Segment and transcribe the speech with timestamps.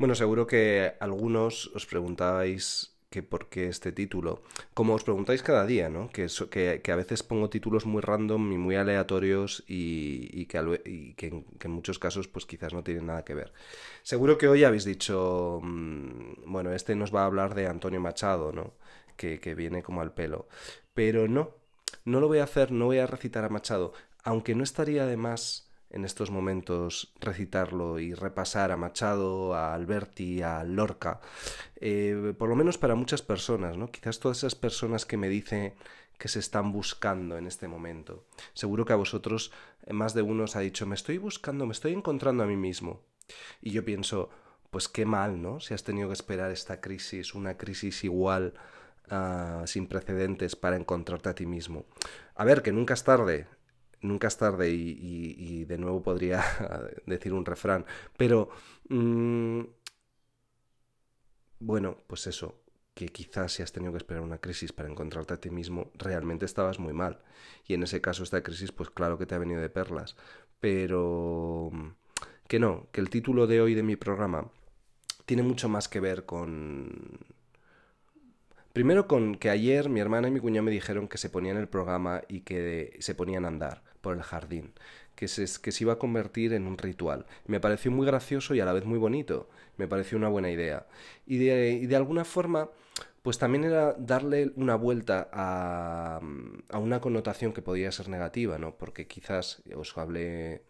[0.00, 4.40] Bueno, seguro que algunos os preguntabais que por qué este título.
[4.72, 6.08] Como os preguntáis cada día, ¿no?
[6.08, 6.26] Que,
[6.80, 10.56] que, a veces pongo títulos muy random y muy aleatorios y, que,
[11.18, 13.52] que, en, muchos casos pues quizás no tienen nada que ver.
[14.02, 18.52] Seguro que hoy habéis dicho, mm, bueno, este nos va a hablar de Antonio Machado,
[18.52, 18.72] ¿no?
[19.18, 20.48] Que, que viene como al pelo.
[20.94, 21.50] Pero no,
[22.06, 23.92] no lo voy a hacer, no voy a recitar a Machado,
[24.24, 30.42] aunque no estaría de más en estos momentos recitarlo y repasar a Machado, a Alberti,
[30.42, 31.20] a Lorca,
[31.76, 33.90] eh, por lo menos para muchas personas, ¿no?
[33.90, 35.74] Quizás todas esas personas que me dicen
[36.18, 38.24] que se están buscando en este momento.
[38.52, 39.52] Seguro que a vosotros
[39.86, 42.56] eh, más de uno os ha dicho, me estoy buscando, me estoy encontrando a mí
[42.56, 43.02] mismo.
[43.60, 44.30] Y yo pienso,
[44.70, 45.60] pues qué mal, ¿no?
[45.60, 48.54] Si has tenido que esperar esta crisis, una crisis igual,
[49.08, 51.86] ah, sin precedentes, para encontrarte a ti mismo.
[52.34, 53.46] A ver, que nunca es tarde,
[54.02, 56.42] nunca es tarde y, de nuevo podría
[57.06, 57.84] decir un refrán,
[58.16, 58.50] pero
[58.88, 59.60] mm,
[61.60, 62.62] bueno, pues eso,
[62.94, 66.46] que quizás si has tenido que esperar una crisis para encontrarte a ti mismo, realmente
[66.46, 67.22] estabas muy mal.
[67.66, 70.16] Y en ese caso esta crisis, pues claro que te ha venido de perlas,
[70.60, 71.70] pero
[72.48, 74.50] que no, que el título de hoy de mi programa
[75.26, 77.20] tiene mucho más que ver con
[78.72, 81.68] Primero con que ayer mi hermana y mi cuñado me dijeron que se ponían el
[81.68, 84.72] programa y que se ponían a andar por el jardín,
[85.14, 87.26] que se, que iba a convertir en un ritual.
[87.46, 90.86] Me pareció muy gracioso y a la vez muy bonito, me pareció una buena idea.
[91.26, 92.70] Y de, y de alguna forma,
[93.22, 96.20] pues también era darle una vuelta a,
[96.70, 98.76] a una connotación que podía ser negativa, ¿no?
[98.76, 100.62] Porque quizás os hablé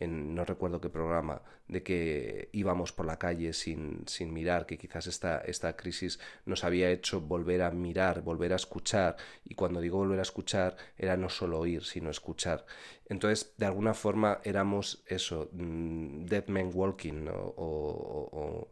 [0.00, 4.78] en no recuerdo qué programa, de que íbamos por la calle sin, sin mirar, que
[4.78, 9.80] quizás esta, esta crisis nos había hecho volver a mirar, volver a escuchar, y cuando
[9.80, 12.66] digo volver a escuchar era no solo oír, sino escuchar.
[13.06, 18.68] Entonces, de alguna forma éramos eso, mm, Dead Men Walking, o,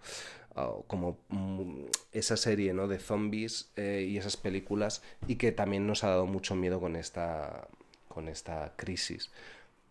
[0.86, 2.86] como mm, esa serie ¿no?
[2.88, 6.96] de zombies eh, y esas películas, y que también nos ha dado mucho miedo con
[6.96, 7.68] esta,
[8.08, 9.30] con esta crisis.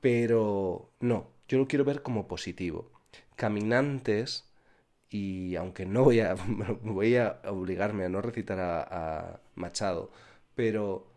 [0.01, 2.91] Pero no, yo lo quiero ver como positivo.
[3.35, 4.49] Caminantes,
[5.09, 6.35] y aunque no voy a,
[6.83, 10.11] voy a obligarme a no recitar a, Machado,
[10.55, 11.07] pero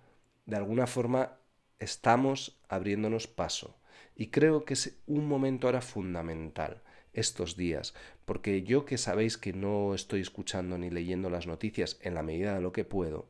[0.47, 1.39] de alguna forma
[1.79, 3.79] estamos abriéndonos paso.
[4.17, 6.83] Y creo que es un momento ahora fundamental
[7.13, 7.95] estos días,
[8.25, 12.55] porque yo que sabéis que no estoy escuchando ni leyendo las noticias en la medida
[12.55, 13.29] de lo que puedo,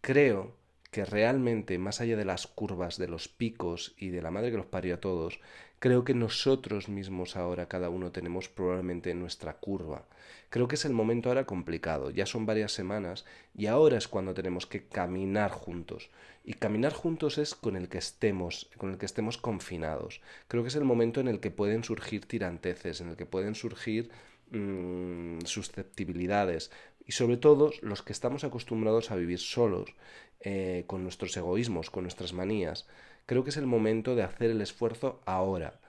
[0.00, 0.54] creo
[0.96, 4.56] que realmente, más allá de las curvas, de los picos y de la madre que
[4.56, 5.40] los parió a todos,
[5.78, 10.06] creo que nosotros mismos ahora, cada uno, tenemos probablemente nuestra curva.
[10.48, 14.32] Creo que es el momento ahora complicado, ya son varias semanas y ahora es cuando
[14.32, 16.08] tenemos que caminar juntos.
[16.44, 20.22] Y caminar juntos es con el que estemos, con el que estemos confinados.
[20.48, 23.54] Creo que es el momento en el que pueden surgir tiranteces, en el que pueden
[23.54, 24.10] surgir
[24.50, 26.70] mm, susceptibilidades,
[27.06, 29.94] y sobre todo los que estamos acostumbrados a vivir solos,
[30.40, 32.86] eh, con nuestros egoísmos, con nuestras manías.
[33.24, 35.80] Creo que es el momento de hacer el esfuerzo ahora,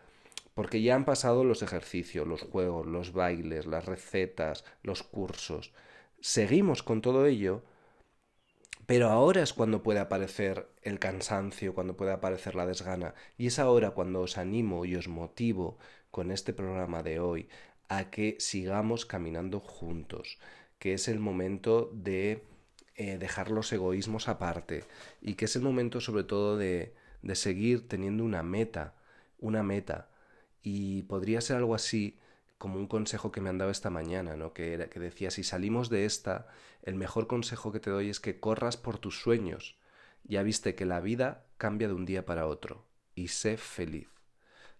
[0.53, 5.73] porque ya han pasado los ejercicios, los juegos, los bailes, las recetas, los cursos.
[6.21, 7.61] Seguimos con todo ello,
[8.85, 13.59] pero ahora es cuando puede aparecer el cansancio, cuando puede aparecer la desgana, y es
[13.59, 15.77] ahora cuando os animo y os motivo
[16.09, 17.49] con este programa de hoy
[17.89, 20.39] a que sigamos caminando juntos,
[20.79, 22.43] que es el momento de
[22.95, 24.83] eh, dejar los egoísmos aparte
[25.21, 28.95] y que es el momento sobre todo de, de seguir teniendo una meta,
[29.39, 30.09] una meta.
[30.63, 32.17] Y podría ser algo así
[32.57, 34.53] como un consejo que me han dado esta mañana, ¿no?
[34.53, 36.47] Que, era, que decía, si salimos de esta,
[36.81, 39.77] el mejor consejo que te doy es que corras por tus sueños.
[40.23, 42.85] Ya viste que la vida cambia de un día para otro.
[43.15, 44.16] Y sé feliz.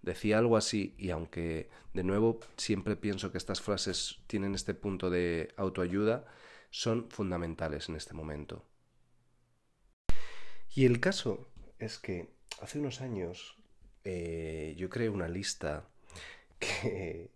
[0.02, 5.10] Decía algo así, y aunque de nuevo siempre pienso que estas frases tienen este punto
[5.10, 6.26] de autoayuda,
[6.70, 8.64] son fundamentales en este momento.
[10.76, 11.48] Y el caso
[11.80, 12.30] es que
[12.62, 13.58] hace unos años
[14.04, 15.88] eh, yo creé una lista
[16.60, 17.32] que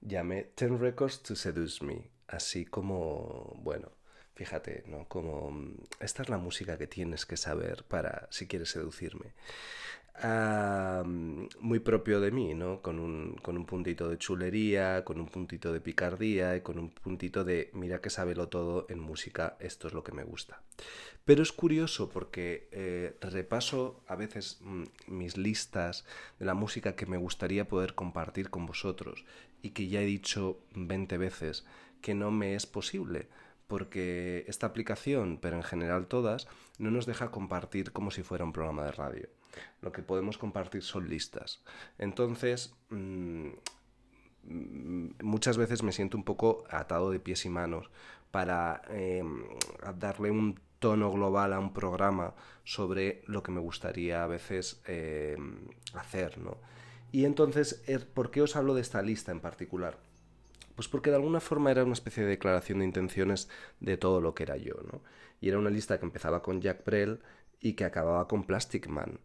[0.00, 3.90] llamé Ten Records to Seduce Me, así como, bueno,
[4.34, 5.08] fíjate, ¿no?
[5.08, 9.34] Como esta es la música que tienes que saber para si quieres seducirme
[10.24, 12.80] muy propio de mí, ¿no?
[12.80, 16.90] Con un, con un puntito de chulería, con un puntito de picardía y con un
[16.90, 20.62] puntito de mira que sabelo todo en música, esto es lo que me gusta.
[21.24, 26.04] Pero es curioso porque eh, repaso a veces mm, mis listas
[26.38, 29.24] de la música que me gustaría poder compartir con vosotros
[29.60, 31.66] y que ya he dicho 20 veces
[32.00, 33.28] que no me es posible
[33.66, 36.46] porque esta aplicación, pero en general todas,
[36.78, 39.28] no nos deja compartir como si fuera un programa de radio
[39.82, 41.62] lo que podemos compartir son listas.
[41.98, 43.50] Entonces, mm,
[45.22, 47.90] muchas veces me siento un poco atado de pies y manos
[48.30, 49.44] para em,
[49.98, 52.34] darle un tono global a un programa
[52.64, 56.58] sobre lo que me gustaría a veces em, hacer, ¿no?
[57.12, 59.98] Y entonces, er, ¿por qué os hablo de esta lista en particular?
[60.74, 63.48] Pues porque de alguna forma era una especie de declaración de intenciones
[63.80, 65.00] de todo lo que era yo, ¿no?
[65.40, 67.20] Y era una lista que empezaba con Jack Brel
[67.60, 69.20] y que acababa con Plastic Man.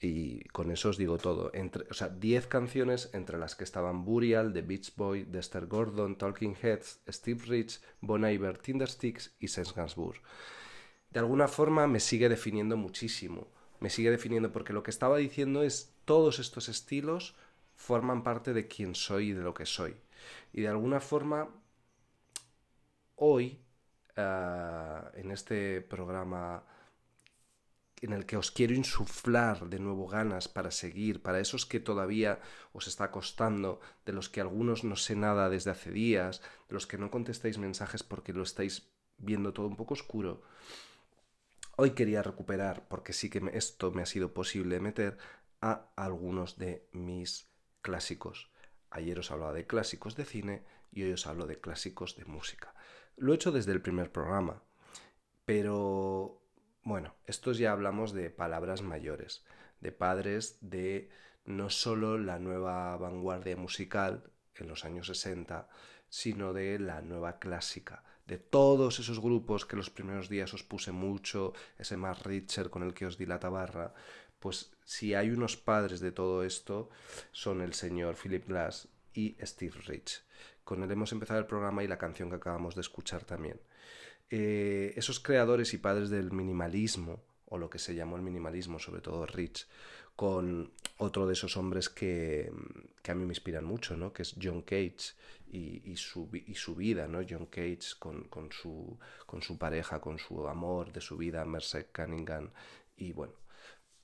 [0.00, 1.50] Y con eso os digo todo.
[1.54, 6.16] Entre, o sea, 10 canciones entre las que estaban Burial, The Beach Boy, Dexter Gordon,
[6.16, 10.20] Talking Heads, Steve Rich, Bon Iver, Tindersticks y Sense Gainsbourg.
[11.10, 13.48] De alguna forma me sigue definiendo muchísimo.
[13.80, 17.34] Me sigue definiendo porque lo que estaba diciendo es todos estos estilos
[17.74, 19.96] forman parte de quién soy y de lo que soy.
[20.52, 21.48] Y de alguna forma,
[23.16, 23.60] hoy,
[24.16, 26.64] ah, en este programa
[28.00, 32.40] en el que os quiero insuflar de nuevo ganas para seguir, para esos que todavía
[32.72, 36.86] os está costando, de los que algunos no sé nada desde hace días, de los
[36.86, 40.42] que no contestáis mensajes porque lo estáis viendo todo un poco oscuro.
[41.76, 45.18] Hoy quería recuperar, porque sí que esto me ha sido posible meter,
[45.60, 47.48] a algunos de mis
[47.80, 48.50] clásicos.
[48.90, 50.62] Ayer os hablaba de clásicos de cine
[50.92, 52.74] y hoy os hablo de clásicos de música.
[53.16, 54.62] Lo he hecho desde el primer programa,
[55.46, 56.43] pero
[56.84, 59.42] bueno, estos ya hablamos de palabras mayores,
[59.80, 61.08] de padres de
[61.44, 65.68] no solo la nueva vanguardia musical en los años 60,
[66.08, 70.92] sino de la nueva clásica, de todos esos grupos que los primeros días os puse
[70.92, 73.94] mucho, ese más Richard con el que os di la tabarra,
[74.38, 76.90] pues si hay unos padres de todo esto,
[77.32, 80.22] son el señor Philip Glass y Steve Rich.
[80.64, 83.60] Con él hemos empezado el programa y la canción que acabamos de escuchar también.
[84.30, 89.00] Eh, esos creadores y padres del minimalismo, o lo que se llamó el minimalismo, sobre
[89.00, 89.66] todo Rich,
[90.16, 92.50] con otro de esos hombres que,
[93.06, 94.12] a mí me inspiran mucho, ¿no?
[94.12, 95.14] que es John Cage
[95.50, 97.20] y, su, y su, vida, ¿no?
[97.28, 101.90] John Cage con, con, su, con su pareja, con su amor de su vida, Mercer
[101.94, 102.50] Cunningham,
[102.96, 103.34] y bueno,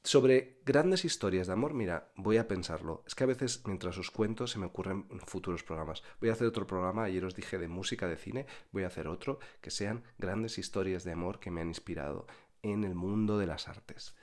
[0.02, 3.04] sobre grandes historias de amor, mira, voy a pensarlo.
[3.06, 6.02] Es que a veces mientras os cuento se me ocurren futuros programas.
[6.20, 9.08] Voy a hacer otro programa, ayer os dije de música, de cine, voy a hacer
[9.08, 12.26] otro que sean grandes historias de amor que me han inspirado
[12.62, 14.16] en el mundo de las artes.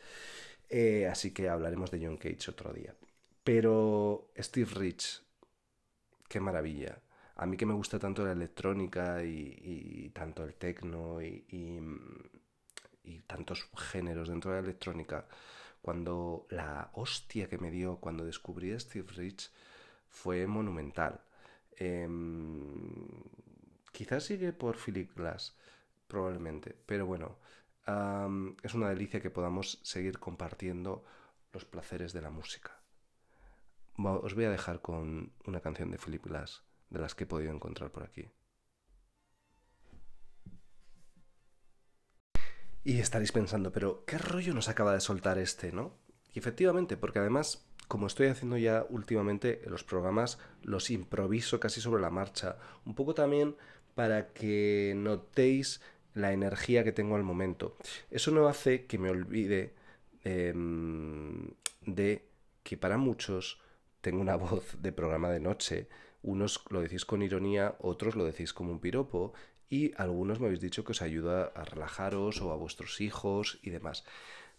[0.69, 2.95] Eh, así que hablaremos de John Cage otro día.
[3.43, 5.23] Pero Steve Rich,
[6.27, 7.01] qué maravilla.
[7.35, 11.45] A mí que me gusta tanto la electrónica y, tanto el techno y,
[13.03, 15.27] y tantos géneros dentro de la electrónica
[15.87, 19.49] cuando la hostia que me dio cuando descubrí a Steve Rich
[20.09, 21.21] fue monumental.
[21.77, 23.07] Em,
[23.93, 25.55] quizás sigue por Philip Glass,
[26.09, 27.37] probablemente, pero bueno,
[28.63, 31.05] es una delicia que podamos seguir compartiendo
[31.53, 32.77] los placeres de la música.
[33.95, 37.53] Os voy a dejar con una canción de Philip Glass, de las que he podido
[37.53, 38.29] encontrar por aquí.
[42.87, 45.91] Y estaréis pensando, pero ¿qué rollo nos acaba de soltar este, no?
[46.33, 52.01] Y efectivamente, porque además, como estoy haciendo ya últimamente los programas, los improviso casi sobre
[52.01, 52.55] la marcha.
[52.85, 53.57] Un poco también
[53.93, 55.81] para que notéis
[56.13, 57.75] la energía que tengo al momento.
[58.09, 59.73] Eso no hace que me olvide
[60.23, 61.45] em,
[61.81, 62.23] de
[62.63, 63.59] que para muchos
[63.99, 65.89] tengo una voz de programa de noche.
[66.21, 69.33] Unos lo decís con ironía, otros lo decís como un piropo,
[69.69, 73.69] y algunos me habéis dicho que os ayuda a relajaros o a vuestros hijos y
[73.69, 74.05] demás.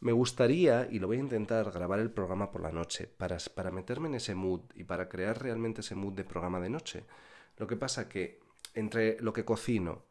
[0.01, 3.71] Me gustaría, y lo voy a intentar, grabar el programa por la noche, para, para
[3.71, 7.05] meterme en ese mood y para crear realmente ese mood de programa de noche.
[7.57, 8.41] Lo que pasa que
[8.75, 10.05] entre lo que cocino,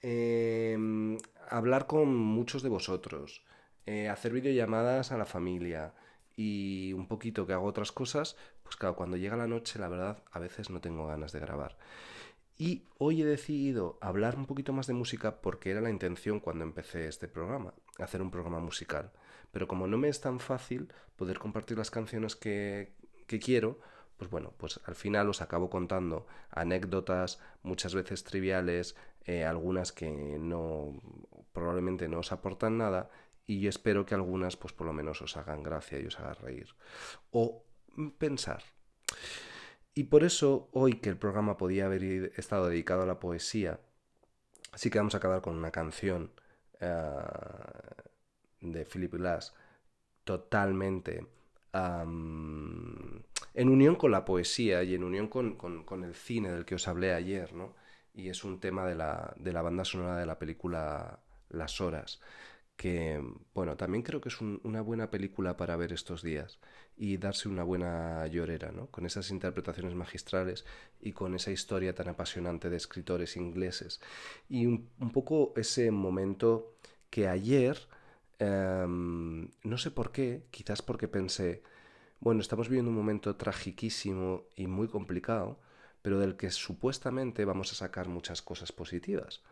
[0.00, 3.42] em, hablar con muchos de vosotros,
[3.86, 5.94] eh, hacer videollamadas a la familia
[6.36, 10.22] y un poquito que hago otras cosas, pues claro, cuando llega la noche, la verdad,
[10.30, 11.76] a veces no tengo ganas de grabar.
[12.56, 16.64] Y hoy he decidido hablar un poquito más de música porque era la intención cuando
[16.64, 19.10] empecé este programa, hacer un programa musical.
[19.50, 22.94] Pero como no me es tan fácil poder compartir las canciones que,
[23.26, 23.80] quiero,
[24.16, 30.10] pues bueno, pues al final os acabo contando anécdotas, muchas veces triviales, eh, algunas que
[30.38, 31.00] no
[31.52, 33.10] probablemente no os aportan nada
[33.46, 36.36] y yo espero que algunas pues por lo menos os hagan gracia y os hagan
[36.36, 36.68] reír
[37.30, 37.64] o
[38.18, 38.62] pensar.
[39.94, 43.80] Y por eso hoy que el programa podía haber estado dedicado a la poesía,
[44.74, 46.32] sí que vamos a acabar con una canción
[46.80, 46.90] eh,
[48.60, 49.54] de Philip Glass
[50.24, 51.26] totalmente
[53.54, 57.12] en unión con la poesía y en unión con, el cine del que os hablé
[57.14, 57.74] ayer, ¿no?
[58.14, 61.18] Y es un tema de la, de la banda sonora de la película
[61.50, 62.20] Las Horas,
[62.76, 63.22] que,
[63.54, 66.58] bueno, también creo que es una buena película para ver estos días
[66.96, 68.86] y darse una buena llorera, ¿no?
[68.88, 70.64] Con esas interpretaciones magistrales
[71.00, 74.00] y con esa historia tan apasionante de escritores ingleses.
[74.48, 76.74] Y un, poco ese momento
[77.10, 77.78] que ayer,
[78.38, 81.62] em, no sé por qué, quizás porque pensé,
[82.20, 85.58] bueno, estamos viviendo un momento tragiquísimo y muy complicado,
[86.02, 89.42] pero del que supuestamente vamos a sacar muchas cosas positivas.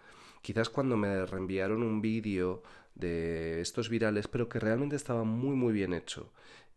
[0.42, 2.62] Quizás cuando me reenviaron un vídeo
[2.94, 6.32] de estos virales, pero que realmente estaba muy muy bien hecho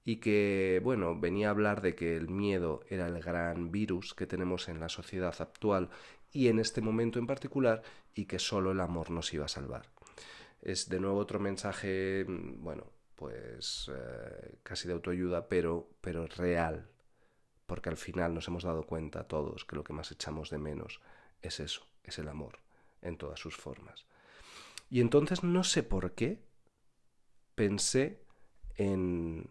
[0.05, 4.27] y que, bueno, venía a hablar de que el miedo era el gran virus que
[4.27, 5.89] tenemos en la sociedad actual
[6.31, 7.81] y en este momento en particular
[8.13, 9.87] y que solo el amor nos iba a salvar.
[10.61, 16.87] Es de nuevo otro mensaje, bueno, pues eh, casi de autoayuda, pero, pero real,
[17.65, 21.01] porque al final nos hemos dado cuenta todos que lo que más echamos de menos
[21.41, 22.64] es eso, es el amor
[23.05, 24.05] en todas sus formas.
[24.89, 26.43] Y entonces no sé por qué
[27.55, 28.21] pensé
[28.75, 29.49] en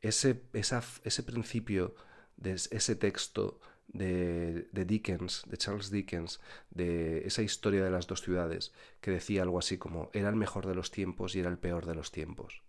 [0.00, 1.94] ese, ese principio
[2.36, 6.40] de ese texto de, de, Dickens, de Charles Dickens,
[6.70, 10.66] de esa historia de las dos ciudades, que decía algo así como era el mejor
[10.66, 12.62] de los tiempos y era el peor de los tiempos.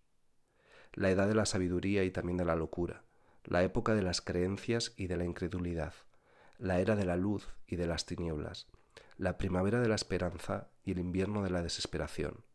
[0.94, 3.04] La edad de la sabiduría y también de la locura,
[3.44, 5.94] la época de las creencias y de la incredulidad,
[6.58, 8.68] la era de la luz y de las tinieblas,
[9.18, 12.46] la primavera de la esperanza y el invierno de la desesperación.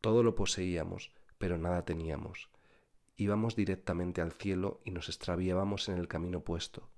[0.00, 2.48] Todo lo poseíamos, pero nada teníamos.
[3.16, 6.88] Íbamos directamente al cielo y nos extraviábamos en el camino opuesto.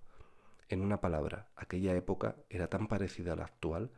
[0.68, 3.90] En una palabra, aquella época era tan parecida a la actual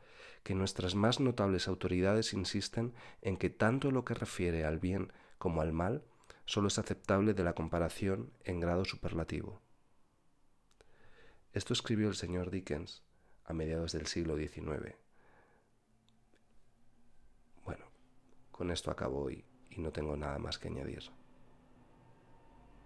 [0.42, 5.60] que nuestras más notables autoridades insisten en que tanto lo que refiere al bien como
[5.60, 6.04] al mal
[6.46, 9.60] solo es aceptable de la comparación en grado superlativo.
[11.52, 13.02] Esto escribió el señor Dickens
[13.44, 14.94] a mediados del siglo XIX.
[17.64, 17.84] Bueno,
[18.50, 21.02] con esto acabo hoy y no tengo nada más que añadir.